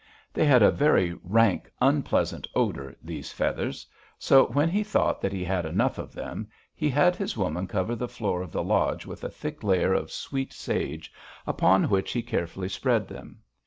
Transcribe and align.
"They 0.33 0.45
had 0.45 0.63
a 0.63 0.71
very 0.71 1.15
rank, 1.21 1.71
unpleasant 1.79 2.47
odor, 2.55 2.97
these 3.03 3.31
feathers; 3.31 3.85
so, 4.17 4.47
when 4.47 4.67
he 4.67 4.83
thought 4.83 5.21
that 5.21 5.31
he 5.31 5.43
had 5.43 5.63
enough 5.63 5.99
of 5.99 6.11
them, 6.11 6.47
he 6.73 6.89
had 6.89 7.15
his 7.15 7.37
woman 7.37 7.67
cover 7.67 7.95
the 7.95 8.07
floor 8.07 8.41
of 8.41 8.51
the 8.51 8.63
lodge 8.63 9.05
with 9.05 9.23
a 9.23 9.29
thick 9.29 9.63
layer 9.63 9.93
of 9.93 10.11
sweet 10.11 10.53
sage, 10.53 11.13
upon 11.45 11.87
which 11.87 12.13
he 12.13 12.23
carefully 12.23 12.67
spread 12.67 13.07
them. 13.07 13.41